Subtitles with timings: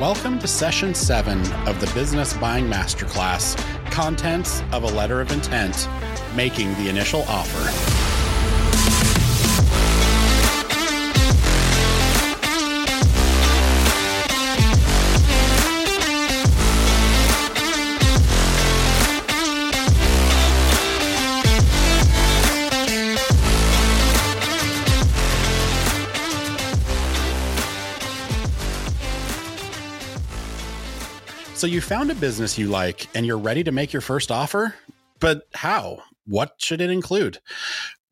[0.00, 3.54] Welcome to session seven of the Business Buying Masterclass
[3.90, 5.86] Contents of a Letter of Intent
[6.34, 7.99] Making the Initial Offer.
[31.60, 34.76] So you found a business you like and you're ready to make your first offer?
[35.18, 35.98] But how?
[36.24, 37.38] What should it include?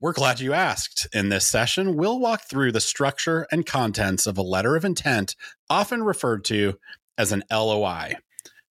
[0.03, 1.09] We're glad you asked.
[1.15, 5.35] In this session, we'll walk through the structure and contents of a letter of intent,
[5.71, 6.79] often referred to
[7.17, 8.17] as an LOI.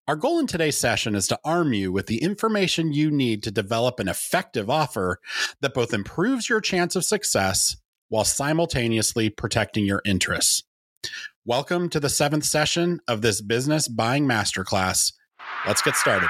[0.08, 3.52] Our goal in today's session is to arm you with the information you need to
[3.52, 5.18] develop an effective offer
[5.60, 7.78] that both improves your chance of success
[8.10, 10.62] while simultaneously protecting your interests.
[11.48, 15.14] Welcome to the seventh session of this business buying masterclass.
[15.66, 16.28] Let's get started.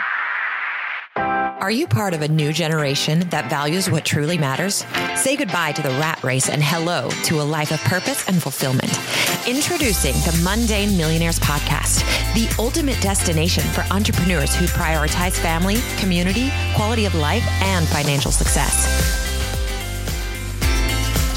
[1.16, 4.86] Are you part of a new generation that values what truly matters?
[5.16, 8.96] Say goodbye to the rat race and hello to a life of purpose and fulfillment.
[9.48, 12.04] Introducing the Mundane Millionaires Podcast,
[12.36, 19.27] the ultimate destination for entrepreneurs who prioritize family, community, quality of life, and financial success.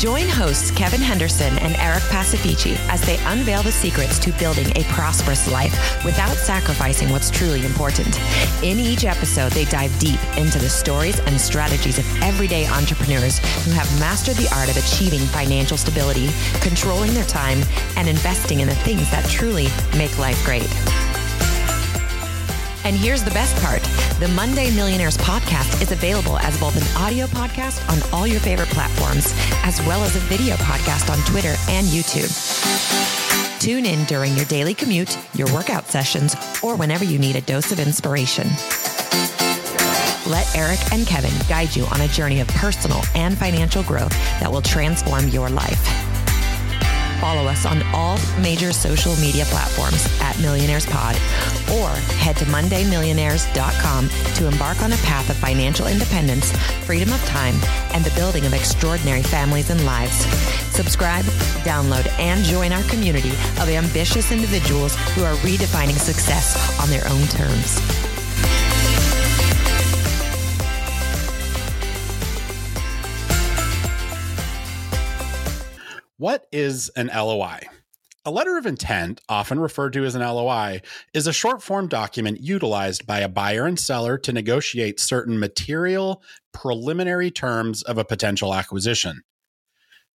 [0.00, 4.82] Join hosts Kevin Henderson and Eric Pacifici as they unveil the secrets to building a
[4.84, 5.74] prosperous life
[6.06, 8.18] without sacrificing what's truly important.
[8.62, 13.72] In each episode, they dive deep into the stories and strategies of everyday entrepreneurs who
[13.72, 16.30] have mastered the art of achieving financial stability,
[16.62, 17.60] controlling their time,
[17.98, 20.70] and investing in the things that truly make life great.
[22.84, 23.82] And here's the best part
[24.20, 28.68] the Mundane Millionaires podcast is available as both an audio podcast on all your favorite
[28.68, 29.32] platforms,
[29.64, 32.30] as well as a video podcast on Twitter and YouTube.
[33.60, 37.72] Tune in during your daily commute, your workout sessions, or whenever you need a dose
[37.72, 38.48] of inspiration.
[40.26, 44.50] Let Eric and Kevin guide you on a journey of personal and financial growth that
[44.50, 46.09] will transform your life
[47.20, 51.14] follow us on all major social media platforms at Millionaires Pod
[51.70, 56.50] or head to MundaneMillionaires.com to embark on a path of financial independence,
[56.86, 57.54] freedom of time,
[57.92, 60.25] and the building of extraordinary families and lives.
[60.75, 61.25] Subscribe,
[61.62, 67.26] download, and join our community of ambitious individuals who are redefining success on their own
[67.28, 68.09] terms.
[76.20, 77.60] What is an LOI?
[78.26, 80.82] A letter of intent, often referred to as an LOI,
[81.14, 86.22] is a short form document utilized by a buyer and seller to negotiate certain material,
[86.53, 89.22] preliminary terms of a potential acquisition.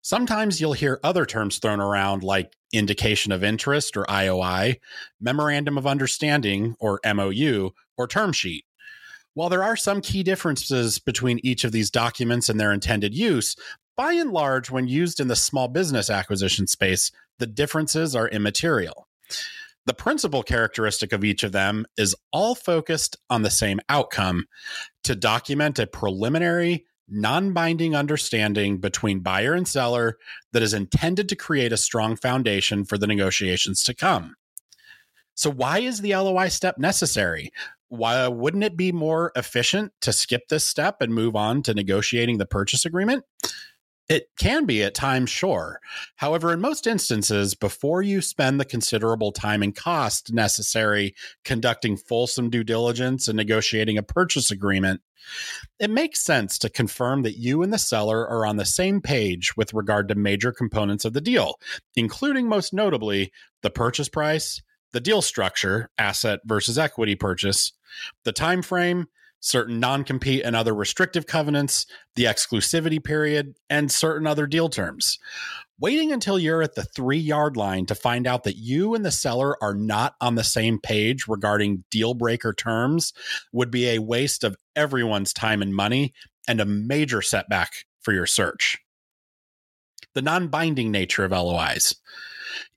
[0.00, 4.80] Sometimes you'll hear other terms thrown around like indication of interest or IOI,
[5.20, 8.64] memorandum of understanding or MOU, or term sheet.
[9.34, 13.56] While there are some key differences between each of these documents and their intended use,
[13.96, 19.08] by and large, when used in the small business acquisition space, the differences are immaterial.
[19.84, 24.46] The principal characteristic of each of them is all focused on the same outcome
[25.04, 30.18] to document a preliminary, non binding understanding between buyer and seller
[30.52, 34.36] that is intended to create a strong foundation for the negotiations to come.
[35.34, 37.50] So, why is the LOI step necessary?
[37.88, 42.38] Why wouldn't it be more efficient to skip this step and move on to negotiating
[42.38, 43.24] the purchase agreement?
[44.08, 45.80] It can be at times, sure.
[46.16, 51.14] However, in most instances, before you spend the considerable time and cost necessary
[51.44, 55.00] conducting fulsome due diligence and negotiating a purchase agreement,
[55.78, 59.56] it makes sense to confirm that you and the seller are on the same page
[59.56, 61.54] with regard to major components of the deal,
[61.94, 63.32] including most notably
[63.62, 67.72] the purchase price, the deal structure, asset versus equity purchase,
[68.24, 69.06] the time frame,
[69.42, 71.84] certain non compete and other restrictive covenants,
[72.16, 75.18] the exclusivity period, and certain other deal terms.
[75.78, 79.10] Waiting until you're at the three yard line to find out that you and the
[79.10, 83.12] seller are not on the same page regarding deal breaker terms
[83.52, 86.14] would be a waste of everyone's time and money
[86.48, 88.78] and a major setback for your search.
[90.14, 91.96] The non binding nature of LOIs.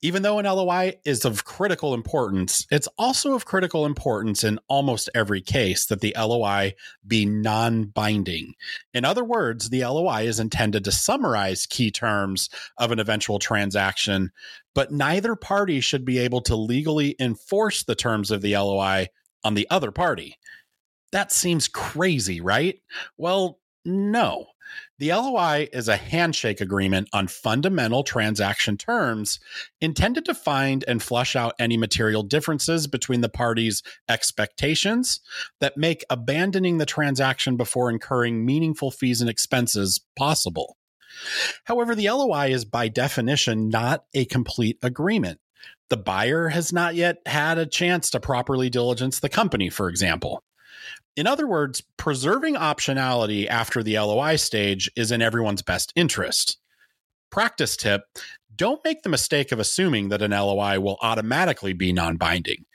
[0.02, 5.10] Even though an LOI is of critical importance, it's also of critical importance in almost
[5.16, 6.74] every case that the LOI
[7.08, 8.54] be non binding.
[8.94, 14.32] In other words, the LOI is intended to summarize key terms of an eventual transaction,
[14.74, 19.08] but neither party should be able to legally enforce the terms of the LOI
[19.44, 20.38] on the other party.
[21.12, 22.80] That seems crazy, right?
[23.18, 24.48] Well, no.
[24.98, 29.40] The LOI is a handshake agreement on fundamental transaction terms
[29.82, 35.20] intended to find and flush out any material differences between the parties' expectations
[35.60, 40.78] that make abandoning the transaction before incurring meaningful fees and expenses possible.
[41.66, 45.40] However, the LOI is by definition not a complete agreement.
[45.90, 50.44] The buyer has not yet had a chance to properly diligence the company, for example.
[51.16, 56.58] In other words, preserving optionality after the LOI stage is in everyone's best interest.
[57.32, 58.04] Practice tip
[58.56, 62.66] don't make the mistake of assuming that an LOI will automatically be non binding.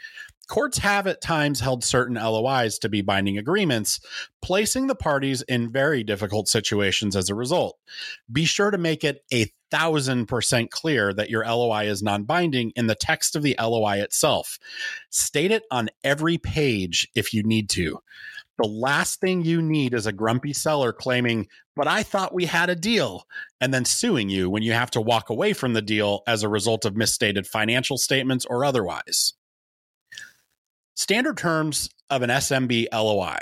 [0.50, 4.00] Courts have at times held certain LOIs to be binding agreements,
[4.42, 7.78] placing the parties in very difficult situations as a result.
[8.32, 12.72] Be sure to make it a thousand percent clear that your LOI is non binding
[12.74, 14.58] in the text of the LOI itself.
[15.08, 18.00] State it on every page if you need to.
[18.60, 22.68] The last thing you need is a grumpy seller claiming, but I thought we had
[22.68, 23.22] a deal,
[23.60, 26.48] and then suing you when you have to walk away from the deal as a
[26.48, 29.34] result of misstated financial statements or otherwise.
[31.00, 33.38] Standard terms of an SMB LOI.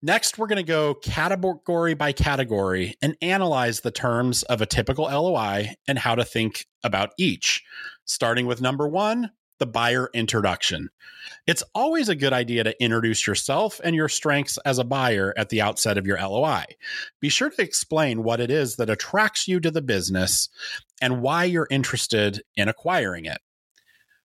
[0.00, 5.06] Next, we're going to go category by category and analyze the terms of a typical
[5.06, 7.64] LOI and how to think about each.
[8.04, 10.88] Starting with number one, the buyer introduction.
[11.48, 15.48] It's always a good idea to introduce yourself and your strengths as a buyer at
[15.48, 16.62] the outset of your LOI.
[17.20, 20.48] Be sure to explain what it is that attracts you to the business
[21.02, 23.38] and why you're interested in acquiring it.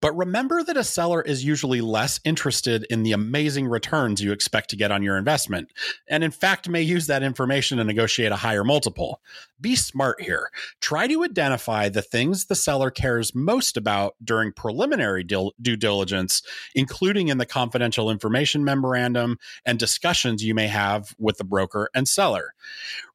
[0.00, 4.70] But remember that a seller is usually less interested in the amazing returns you expect
[4.70, 5.70] to get on your investment,
[6.08, 9.20] and in fact may use that information to negotiate a higher multiple.
[9.60, 10.50] Be smart here.
[10.80, 16.42] Try to identify the things the seller cares most about during preliminary due diligence,
[16.74, 22.08] including in the confidential information memorandum and discussions you may have with the broker and
[22.08, 22.54] seller.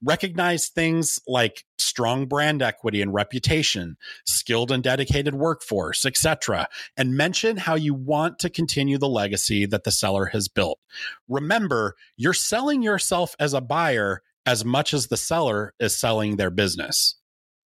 [0.04, 6.68] Recognize things like strong brand equity and reputation, skilled and dedicated workforce, etc
[6.98, 10.80] and mention how you want to continue the legacy that the seller has built.
[11.28, 16.52] Remember, you're selling yourself as a buyer as much as the seller is selling their
[16.52, 17.16] business.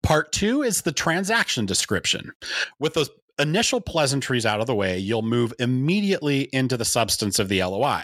[0.04, 2.31] Part two is the transaction description.
[2.80, 3.09] With those
[3.41, 8.03] initial pleasantries out of the way, you'll move immediately into the substance of the LOI.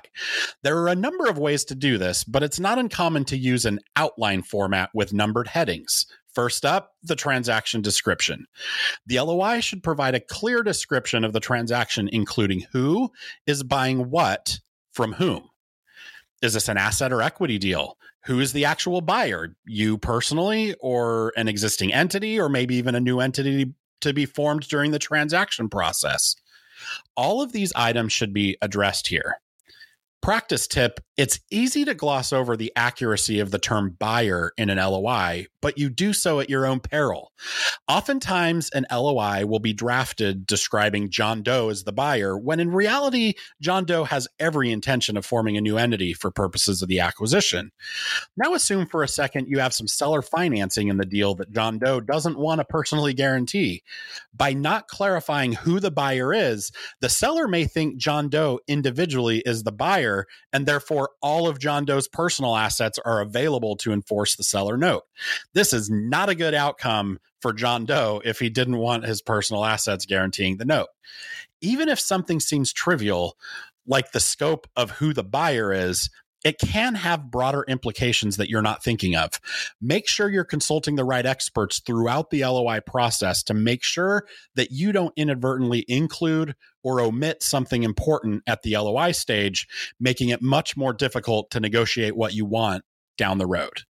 [0.64, 3.66] There are a number of ways to do this, but it's not uncommon to use
[3.66, 6.06] an outline format with numbered headings.
[6.34, 8.46] First up, the transaction description.
[9.06, 13.12] The LOI should provide a clear description of the transaction, including who
[13.46, 14.60] is buying what
[14.92, 15.50] from whom.
[16.42, 17.98] Is this an asset or equity deal?
[18.26, 19.56] Who is the actual buyer?
[19.66, 24.68] You personally, or an existing entity, or maybe even a new entity to be formed
[24.68, 26.36] during the transaction process?
[27.16, 29.40] All of these items should be addressed here.
[30.22, 34.78] Practice tip it's easy to gloss over the accuracy of the term buyer in an
[34.78, 37.32] LOI, but you do so at your own peril.
[37.88, 43.34] Oftentimes, an LOI will be drafted describing John Doe as the buyer, when in reality,
[43.62, 47.72] John Doe has every intention of forming a new entity for purposes of the acquisition.
[48.36, 51.80] Now, assume for a second you have some seller financing in the deal that John
[51.80, 53.84] Doe doesn't want to personally guarantee.
[54.34, 56.72] By not clarifying who the buyer is,
[57.02, 61.86] the seller may think John Doe individually is the buyer and therefore all of John
[61.86, 65.04] Doe's personal assets are available to enforce the seller note.
[65.58, 69.66] This is not a good outcome for John Doe if he didn't want his personal
[69.66, 70.90] assets guaranteeing the note.
[71.62, 73.36] Even if something seems trivial,
[73.88, 76.12] like the scope of who the buyer is,
[76.46, 79.32] it can have broader implications that you're not thinking of.
[79.82, 84.70] Make sure you're consulting the right experts throughout the LOI process to make sure that
[84.70, 89.68] you don't inadvertently include or omit something important at the LOI stage,
[90.00, 92.84] making it much more difficult to negotiate what you want
[93.18, 93.86] down the road.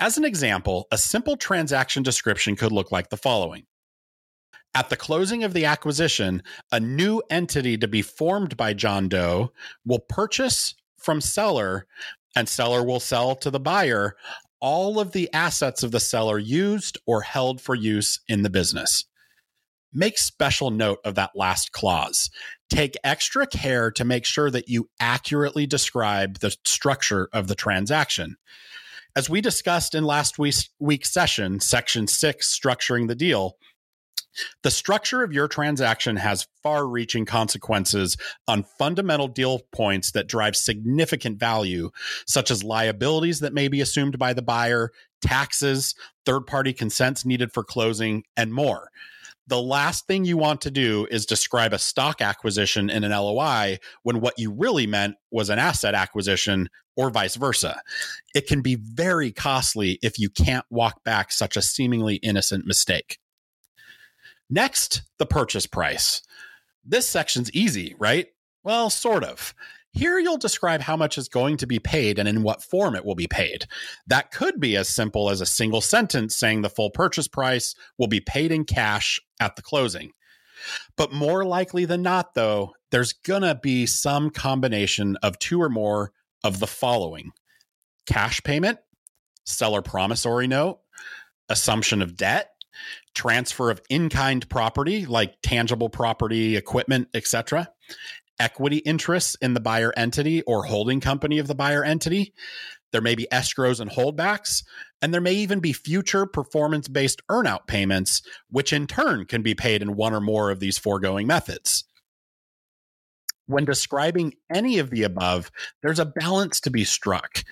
[0.00, 3.66] As an example, a simple transaction description could look like the following.
[4.74, 9.52] At the closing of the acquisition, a new entity to be formed by John Doe
[9.84, 11.86] will purchase from seller
[12.34, 14.16] and seller will sell to the buyer
[14.60, 19.04] all of the assets of the seller used or held for use in the business.
[19.92, 22.30] Make special note of that last clause.
[22.70, 28.36] Take extra care to make sure that you accurately describe the structure of the transaction.
[29.14, 33.58] As we discussed in last week's, week's session, section six, structuring the deal,
[34.62, 38.16] the structure of your transaction has far reaching consequences
[38.48, 41.90] on fundamental deal points that drive significant value,
[42.26, 44.90] such as liabilities that may be assumed by the buyer,
[45.20, 48.88] taxes, third party consents needed for closing, and more.
[49.52, 53.80] The last thing you want to do is describe a stock acquisition in an LOI
[54.02, 57.82] when what you really meant was an asset acquisition or vice versa.
[58.34, 63.18] It can be very costly if you can't walk back such a seemingly innocent mistake.
[64.48, 66.22] Next, the purchase price.
[66.82, 68.28] This section's easy, right?
[68.64, 69.54] Well, sort of.
[69.92, 73.04] Here you'll describe how much is going to be paid and in what form it
[73.04, 73.66] will be paid.
[74.06, 78.06] That could be as simple as a single sentence saying the full purchase price will
[78.06, 80.12] be paid in cash at the closing.
[80.96, 85.68] But more likely than not, though, there's going to be some combination of two or
[85.68, 87.32] more of the following
[88.06, 88.78] cash payment,
[89.44, 90.80] seller promissory note,
[91.48, 92.50] assumption of debt,
[93.14, 97.68] transfer of in kind property like tangible property, equipment, etc.,
[98.38, 102.32] equity interests in the buyer entity or holding company of the buyer entity.
[102.92, 104.64] There may be escrows and holdbacks,
[105.00, 109.54] and there may even be future performance based earnout payments, which in turn can be
[109.54, 111.84] paid in one or more of these foregoing methods.
[113.52, 115.50] When describing any of the above,
[115.82, 117.44] there's a balance to be struck.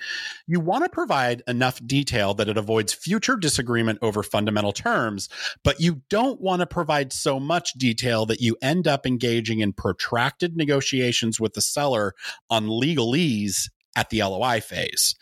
[0.47, 5.29] You want to provide enough detail that it avoids future disagreement over fundamental terms,
[5.63, 9.73] but you don't want to provide so much detail that you end up engaging in
[9.73, 12.15] protracted negotiations with the seller
[12.49, 15.15] on legalese at the LOI phase.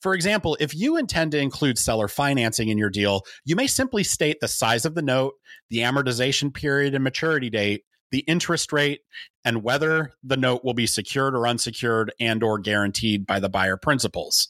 [0.00, 4.04] For example, if you intend to include seller financing in your deal, you may simply
[4.04, 5.34] state the size of the note,
[5.68, 9.00] the amortization period and maturity date, the interest rate
[9.44, 13.76] and whether the note will be secured or unsecured and or guaranteed by the buyer
[13.76, 14.48] principals.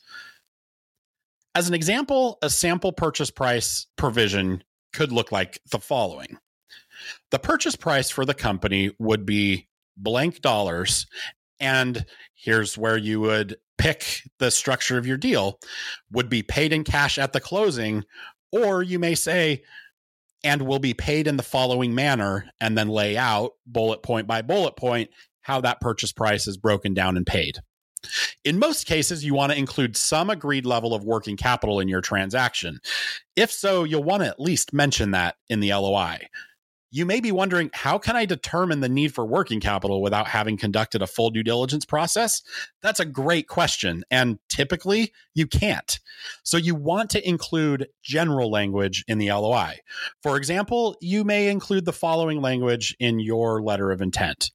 [1.55, 4.63] As an example, a sample purchase price provision
[4.93, 6.39] could look like the following.
[7.31, 11.07] The purchase price for the company would be blank dollars
[11.59, 15.59] and here's where you would pick the structure of your deal
[16.11, 18.05] would be paid in cash at the closing
[18.53, 19.63] or you may say
[20.43, 24.43] and will be paid in the following manner and then lay out bullet point by
[24.43, 25.11] bullet point
[25.43, 27.59] how that purchase price is broken down and paid.
[28.45, 32.01] In most cases, you want to include some agreed level of working capital in your
[32.01, 32.81] transaction.
[33.37, 36.21] If so, you'll want to at least mention that in the LOI.
[36.91, 40.57] You may be wondering, how can I determine the need for working capital without having
[40.57, 42.43] conducted a full due diligence process?
[42.83, 44.03] That's a great question.
[44.11, 45.99] And typically, you can't.
[46.43, 49.77] So, you want to include general language in the LOI.
[50.23, 54.51] For example, you may include the following language in your letter of intent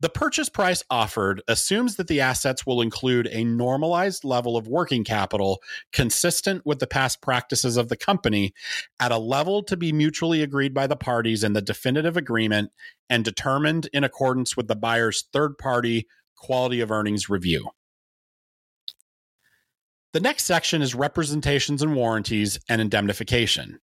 [0.00, 5.04] the purchase price offered assumes that the assets will include a normalized level of working
[5.04, 5.60] capital
[5.92, 8.54] consistent with the past practices of the company
[8.98, 12.70] at a level to be mutually agreed by the parties in the definitive agreement
[13.10, 17.68] and determined in accordance with the buyer's third party quality of earnings review.
[20.12, 23.78] The next section is representations and warranties and indemnification.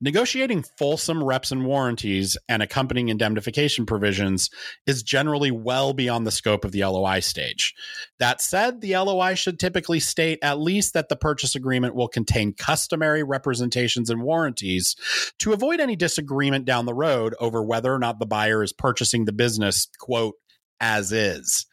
[0.00, 4.50] Negotiating fulsome reps and warranties and accompanying indemnification provisions
[4.86, 7.74] is generally well beyond the scope of the LOI stage.
[8.18, 12.52] That said, the LOI should typically state at least that the purchase agreement will contain
[12.52, 14.96] customary representations and warranties
[15.38, 19.24] to avoid any disagreement down the road over whether or not the buyer is purchasing
[19.24, 20.34] the business, quote,
[20.80, 21.66] as is.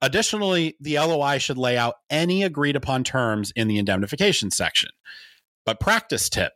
[0.00, 4.90] Additionally, the LOI should lay out any agreed upon terms in the indemnification section.
[5.64, 6.52] But practice tip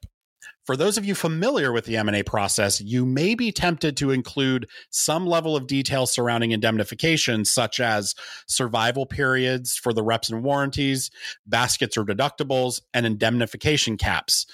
[0.64, 4.68] for those of you familiar with the M&A process, you may be tempted to include
[4.90, 8.14] some level of detail surrounding indemnification, such as
[8.46, 11.10] survival periods for the reps and warranties,
[11.46, 14.46] baskets or deductibles, and indemnification caps.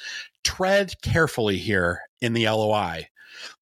[0.45, 3.09] Tread carefully here in the LOI.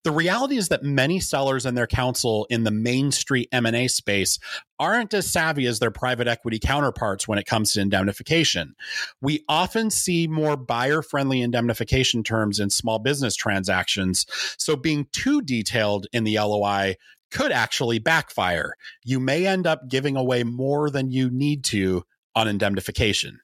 [0.03, 4.39] The reality is that many sellers and their counsel in the main street M&A space
[4.79, 8.75] aren't as savvy as their private equity counterparts when it comes to indemnification.
[9.21, 14.27] We often see more buyer-friendly indemnification terms in small business transactions,
[14.59, 16.97] so being too detailed in the LOI
[17.31, 18.75] could actually backfire.
[19.03, 22.05] You may end up giving away more than you need to
[22.35, 23.41] on indemnification.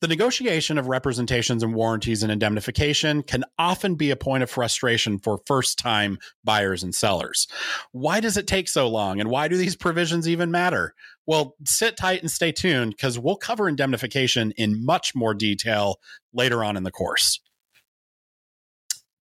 [0.00, 5.18] The negotiation of representations and warranties and indemnification can often be a point of frustration
[5.18, 7.46] for first time buyers and sellers.
[7.92, 10.94] Why does it take so long and why do these provisions even matter?
[11.26, 15.96] Well, sit tight and stay tuned because we'll cover indemnification in much more detail
[16.32, 17.40] later on in the course.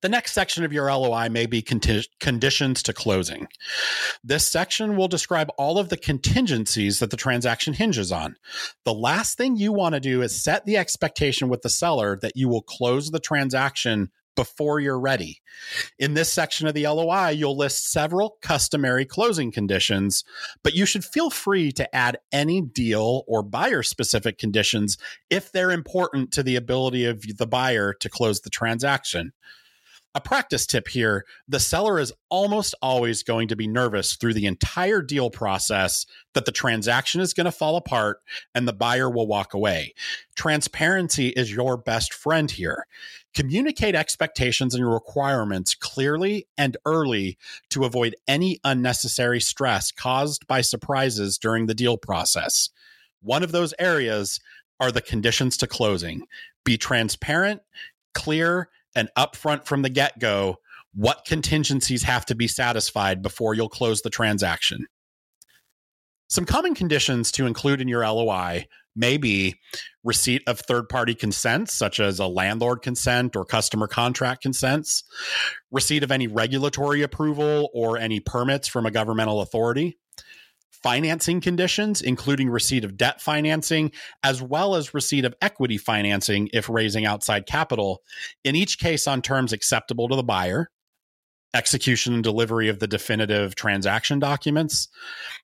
[0.02, 3.48] The next section of your LOI may be conti- conditions to closing.
[4.24, 8.36] This section will describe all of the contingencies that the transaction hinges on.
[8.84, 12.36] The last thing you want to do is set the expectation with the seller that
[12.36, 15.42] you will close the transaction before you're ready.
[15.98, 20.24] In this section of the LOI, you'll list several customary closing conditions,
[20.64, 24.98] but you should feel free to add any deal or buyer specific conditions
[25.30, 29.32] if they're important to the ability of the buyer to close the transaction.
[30.16, 34.46] A practice tip here the seller is almost always going to be nervous through the
[34.46, 38.20] entire deal process that the transaction is going to fall apart
[38.56, 39.94] and the buyer will walk away.
[40.34, 42.88] Transparency is your best friend here.
[43.34, 47.38] Communicate expectations and requirements clearly and early
[47.70, 52.70] to avoid any unnecessary stress caused by surprises during the deal process.
[53.22, 54.40] One of those areas
[54.80, 56.26] are the conditions to closing.
[56.64, 57.62] Be transparent,
[58.14, 60.58] clear, and upfront from the get go
[60.94, 64.86] what contingencies have to be satisfied before you'll close the transaction.
[66.28, 69.56] Some common conditions to include in your LOI may be
[70.04, 75.04] receipt of third party consents, such as a landlord consent or customer contract consents,
[75.70, 79.98] receipt of any regulatory approval or any permits from a governmental authority,
[80.84, 83.92] financing conditions, including receipt of debt financing,
[84.24, 88.02] as well as receipt of equity financing if raising outside capital,
[88.44, 90.70] in each case on terms acceptable to the buyer,
[91.54, 94.90] execution and delivery of the definitive transaction documents,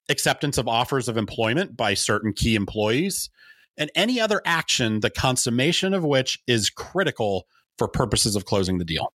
[0.09, 3.29] acceptance of offers of employment by certain key employees,
[3.77, 7.47] and any other action, the consummation of which is critical
[7.77, 9.13] for purposes of closing the deal.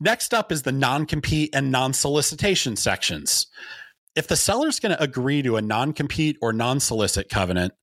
[0.00, 3.46] Next up is the non compete and non solicitation sections.
[4.16, 7.74] If the seller is going to agree to a non compete or non solicit covenant,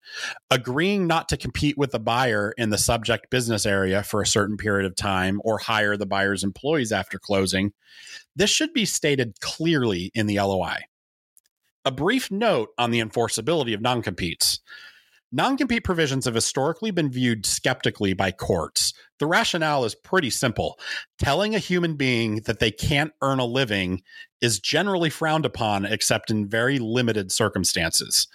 [0.50, 4.58] agreeing not to compete with the buyer in the subject business area for a certain
[4.58, 7.72] period of time or hire the buyer's employees after closing,
[8.36, 10.80] this should be stated clearly in the LOI.
[11.86, 14.60] A brief note on the enforceability of non competes.
[15.32, 18.94] Non compete provisions have historically been viewed skeptically by courts.
[19.20, 20.80] The rationale is pretty simple.
[21.20, 24.04] Telling a human being that they can't earn a living
[24.40, 28.28] is generally frowned upon, except in very limited circumstances.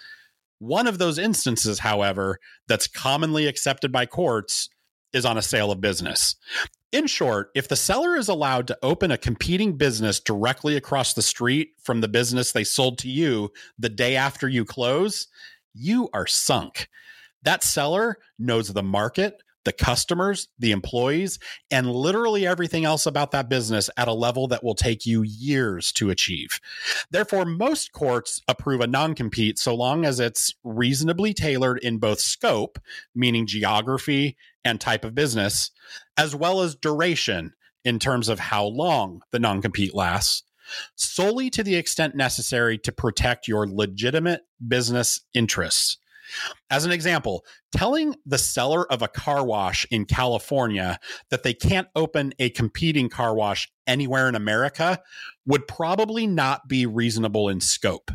[0.59, 4.69] One of those instances, however, that's commonly accepted by courts
[5.13, 6.35] is on a sale of business.
[6.91, 11.23] In short, if the seller is allowed to open a competing business directly across the
[11.23, 15.27] street from the business they sold to you the day after you close,
[15.73, 16.89] you are sunk.
[17.43, 21.39] That seller knows the market, the customers, the employees,
[21.71, 25.91] and literally everything else about that business at a level that will take you years
[25.93, 26.59] to achieve.
[27.11, 32.19] Therefore, most courts approve a non compete so long as it's reasonably tailored in both
[32.19, 32.79] scope,
[33.15, 35.71] meaning geography and type of business,
[36.17, 37.53] as well as duration
[37.85, 40.43] in terms of how long the non compete lasts,
[40.95, 45.97] solely to the extent necessary to protect your legitimate business interests.
[46.69, 47.45] As an example,
[47.75, 50.99] telling the seller of a car wash in California
[51.29, 55.01] that they can't open a competing car wash anywhere in America
[55.45, 58.11] would probably not be reasonable in scope.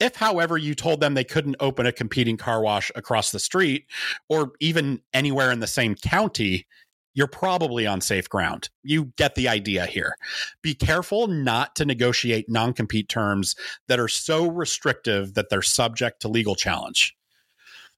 [0.00, 3.86] If, however, you told them they couldn't open a competing car wash across the street
[4.28, 6.66] or even anywhere in the same county,
[7.14, 8.68] you're probably on safe ground.
[8.82, 10.16] You get the idea here.
[10.62, 13.54] Be careful not to negotiate non compete terms
[13.88, 17.16] that are so restrictive that they're subject to legal challenge.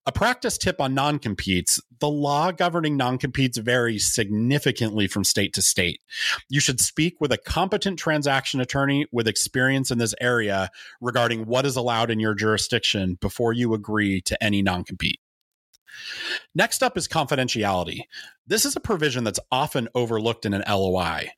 [0.09, 5.53] A practice tip on non competes the law governing non competes varies significantly from state
[5.55, 6.01] to state.
[6.49, 11.67] You should speak with a competent transaction attorney with experience in this area regarding what
[11.67, 15.21] is allowed in your jurisdiction before you agree to any non compete.
[16.55, 18.03] Next up is confidentiality.
[18.47, 21.31] This is a provision that's often overlooked in an LOI.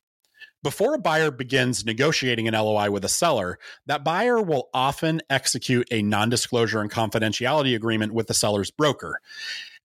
[0.61, 5.87] Before a buyer begins negotiating an LOI with a seller, that buyer will often execute
[5.89, 9.21] a non disclosure and confidentiality agreement with the seller's broker.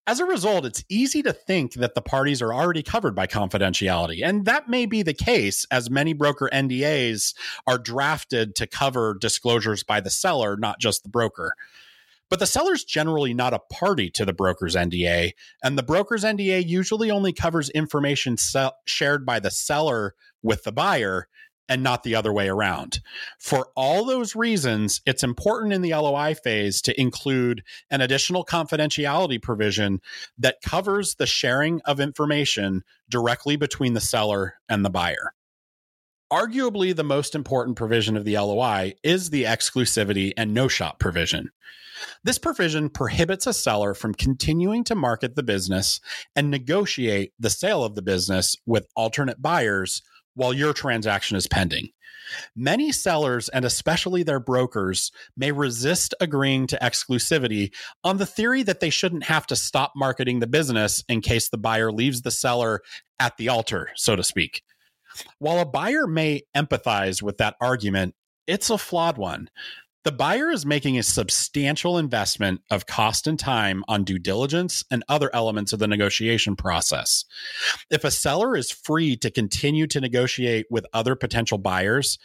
[0.06, 4.22] As a result, it's easy to think that the parties are already covered by confidentiality.
[4.22, 7.34] And that may be the case, as many broker NDAs
[7.66, 11.54] are drafted to cover disclosures by the seller, not just the broker.
[12.30, 15.32] But the seller's generally not a party to the broker's NDA,
[15.62, 18.37] and the broker's NDA usually only covers information
[18.87, 21.28] shared by the seller with the buyer
[21.68, 23.00] and not the other way around.
[23.38, 29.40] For all those reasons, it's important in the LOI phase to include an additional confidentiality
[29.40, 30.00] provision
[30.38, 35.32] that covers the sharing of information directly between the seller and the buyer.
[36.32, 41.50] Arguably, the most important provision of the LOI is the exclusivity and no shop provision.
[42.24, 46.00] This provision prohibits a seller from continuing to market the business
[46.34, 50.02] and negotiate the sale of the business with alternate buyers
[50.34, 51.90] while your transaction is pending.
[52.56, 57.70] Many sellers, and especially their brokers, may resist agreeing to exclusivity
[58.02, 61.58] on the theory that they shouldn't have to stop marketing the business in case the
[61.58, 62.80] buyer leaves the seller
[63.20, 64.62] at the altar, so to speak.
[65.38, 68.14] While a buyer may empathize with that argument,
[68.46, 69.48] it's a flawed one.
[70.05, 75.03] The buyer is making a substantial investment of cost and time on due diligence and
[75.09, 77.24] other elements of the negotiation process.
[77.90, 82.18] If a seller is free to continue to negotiate with other potential buyers,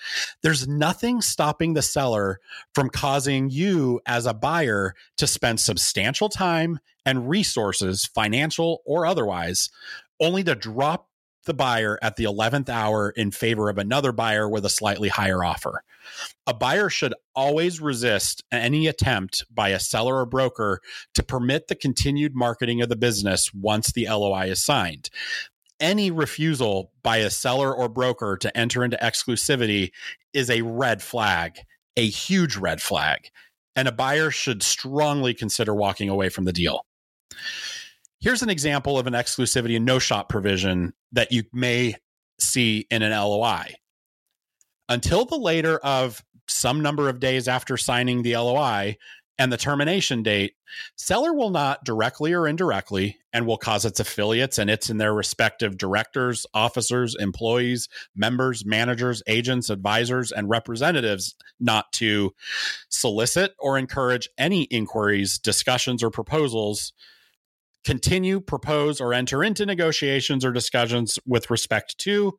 [0.44, 2.42] there's nothing stopping the seller
[2.76, 9.70] from causing you as a buyer to spend substantial time and resources, financial or otherwise,
[10.20, 11.09] only to drop
[11.46, 15.44] the buyer at the 11th hour in favor of another buyer with a slightly higher
[15.44, 15.84] offer.
[16.48, 20.80] A buyer should always resist any attempt by a seller or broker
[21.14, 25.10] to permit the continued marketing of the business once the LOI is signed.
[25.80, 29.92] Any refusal by a seller or broker to enter into exclusivity
[30.34, 31.60] is a red flag,
[31.96, 33.30] a huge red flag,
[33.76, 36.86] and a buyer should strongly consider walking away from the deal.
[38.22, 41.96] Here's an example of an exclusivity and no shop provision that you may
[42.40, 43.76] see in an LOI.
[44.90, 48.98] Until the later of some number of days after signing the LOI
[49.38, 50.56] and the termination date,
[50.98, 55.14] seller will not directly or indirectly and will cause its affiliates and its and their
[55.14, 62.34] respective directors, officers, employees, members, managers, agents, advisors, and representatives not to
[62.90, 66.92] solicit or encourage any inquiries, discussions, or proposals
[67.86, 72.38] continue, propose, or enter into negotiations or discussions with respect to,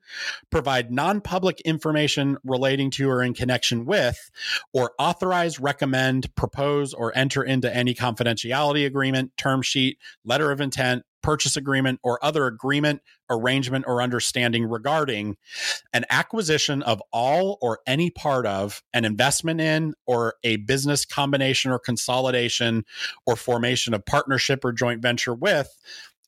[0.50, 4.30] provide non public information relating to or in connection with,
[4.72, 11.04] or authorize, recommend, propose, or enter into any confidentiality agreement, term sheet, letter of intent,
[11.22, 15.36] purchase agreement, or other agreement, arrangement, or understanding regarding
[15.92, 21.70] an acquisition of all or any part of an investment in or a business combination
[21.70, 22.84] or consolidation
[23.26, 25.76] or formation of partnership or joint venture with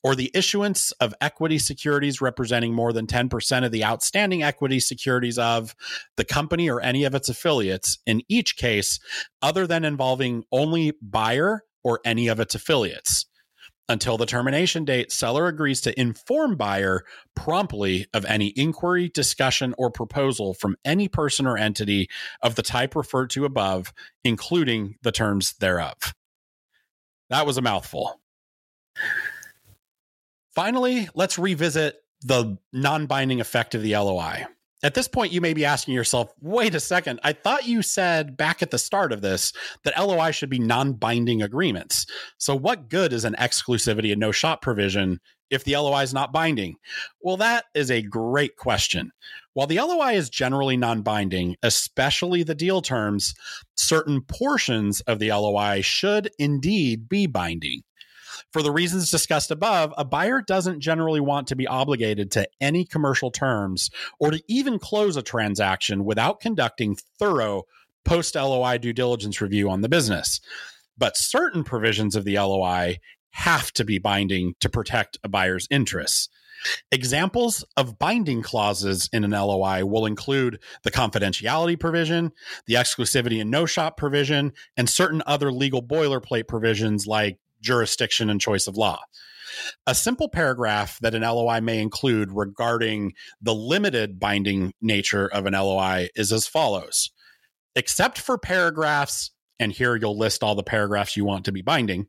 [0.02, 5.38] or the issuance of equity securities representing more than 10% of the outstanding equity securities
[5.38, 5.74] of
[6.16, 8.98] the company or any of its affiliates, in each case,
[9.40, 13.26] other than involving only buyer or any of its affiliates.
[13.88, 19.90] Until the termination date, seller agrees to inform buyer promptly of any inquiry, discussion, or
[19.90, 22.08] proposal from any person or entity
[22.42, 23.92] of the type referred to above,
[24.24, 26.14] including the terms thereof.
[27.28, 28.20] That was a mouthful.
[30.54, 34.46] Finally, let's revisit the non binding effect of the LOI.
[34.84, 38.36] At this point, you may be asking yourself, wait a second, I thought you said
[38.36, 39.52] back at the start of this
[39.84, 42.04] that LOI should be non binding agreements.
[42.38, 46.32] So, what good is an exclusivity and no shop provision if the LOI is not
[46.32, 46.76] binding?
[47.20, 49.12] Well, that is a great question.
[49.54, 53.34] While the LOI is generally non binding, especially the deal terms,
[53.76, 57.82] certain portions of the LOI should indeed be binding.
[58.50, 62.84] For the reasons discussed above, a buyer doesn't generally want to be obligated to any
[62.84, 67.64] commercial terms or to even close a transaction without conducting thorough
[68.04, 70.40] post LOI due diligence review on the business.
[70.98, 72.98] But certain provisions of the LOI
[73.30, 76.28] have to be binding to protect a buyer's interests.
[76.92, 82.32] Examples of binding clauses in an LOI will include the confidentiality provision,
[82.66, 88.40] the exclusivity and no shop provision, and certain other legal boilerplate provisions like jurisdiction and
[88.40, 89.00] choice of law.
[89.86, 95.54] A simple paragraph that an LOI may include regarding the limited binding nature of an
[95.54, 97.10] LOI is as follows
[97.74, 102.06] Except for paragraphs, and here you'll list all the paragraphs you want to be binding,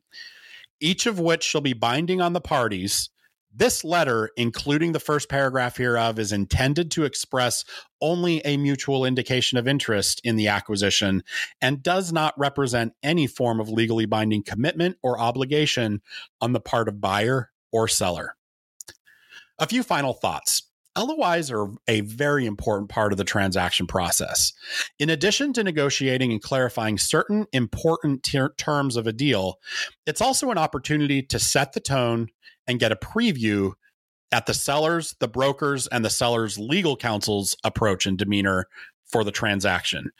[0.80, 3.08] each of which shall be binding on the parties
[3.56, 7.64] this letter, including the first paragraph hereof, is intended to express
[8.00, 11.22] only a mutual indication of interest in the acquisition
[11.60, 16.02] and does not represent any form of legally binding commitment or obligation
[16.40, 18.36] on the part of buyer or seller.
[19.58, 20.64] A few final thoughts.
[20.96, 24.52] LOIs are a very important part of the transaction process.
[24.98, 29.58] In addition to negotiating and clarifying certain important ter- terms of a deal,
[30.06, 32.28] it's also an opportunity to set the tone
[32.66, 33.72] and get a preview
[34.32, 38.66] at the sellers, the brokers, and the sellers' legal counsel's approach and demeanor
[39.06, 40.10] for the transaction.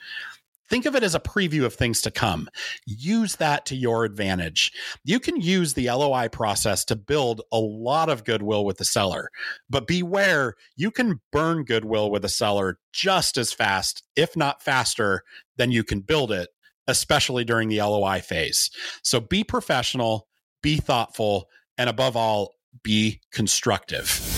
[0.69, 2.49] Think of it as a preview of things to come.
[2.85, 4.71] Use that to your advantage.
[5.03, 9.29] You can use the LOI process to build a lot of goodwill with the seller,
[9.69, 15.23] but beware, you can burn goodwill with a seller just as fast, if not faster,
[15.57, 16.49] than you can build it,
[16.87, 18.69] especially during the LOI phase.
[19.03, 20.27] So be professional,
[20.61, 21.47] be thoughtful,
[21.77, 24.34] and above all, be constructive.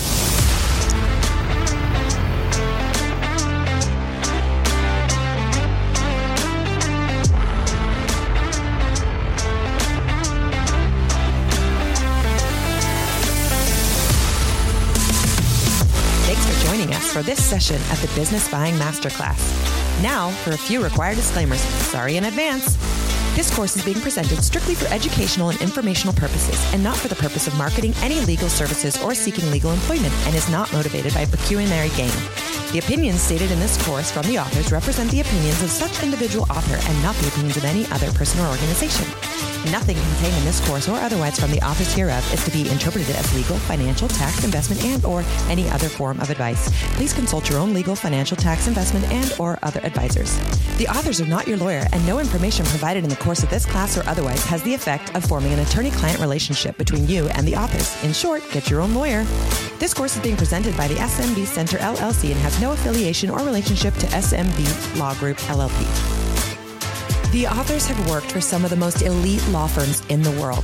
[17.17, 19.41] For this session of the Business Buying Masterclass.
[20.03, 21.61] Now, for a few required disclaimers.
[21.61, 22.75] Sorry in advance.
[23.35, 27.15] This course is being presented strictly for educational and informational purposes and not for the
[27.15, 31.25] purpose of marketing any legal services or seeking legal employment and is not motivated by
[31.25, 32.13] pecuniary gain.
[32.71, 36.45] The opinions stated in this course from the authors represent the opinions of such individual
[36.51, 39.07] author and not the opinions of any other person or organization.
[39.71, 43.15] Nothing contained in this course or otherwise from the office hereof is to be interpreted
[43.15, 46.69] as legal, financial, tax, investment, and or any other form of advice.
[46.95, 50.37] Please consult your own legal, financial, tax, investment, and or other advisors.
[50.77, 53.65] The authors are not your lawyer, and no information provided in the course of this
[53.65, 57.55] class or otherwise has the effect of forming an attorney-client relationship between you and the
[57.55, 58.01] office.
[58.03, 59.23] In short, get your own lawyer.
[59.79, 63.39] This course is being presented by the SMB Center LLC and has no affiliation or
[63.39, 66.26] relationship to SMB Law Group LLP.
[67.31, 70.63] The authors have worked for some of the most elite law firms in the world.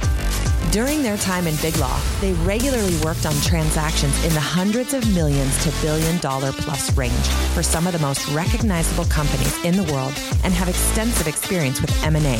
[0.71, 5.06] During their time in Big Law, they regularly worked on transactions in the hundreds of
[5.13, 9.91] millions to billion dollar plus range for some of the most recognizable companies in the
[9.91, 10.13] world
[10.45, 12.38] and have extensive experience with M&A.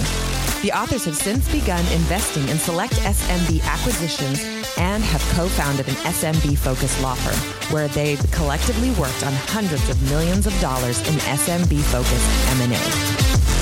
[0.62, 4.41] The authors have since begun investing in select SMB acquisitions
[4.77, 10.47] and have co-founded an SMB-focused law firm where they've collectively worked on hundreds of millions
[10.47, 13.53] of dollars in SMB-focused M&A.